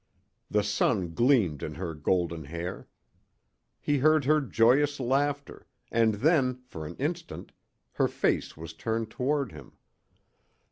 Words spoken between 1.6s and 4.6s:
in her golden hair. He heard her